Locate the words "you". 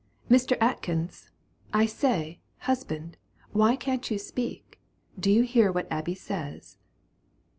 4.09-4.17, 5.29-5.43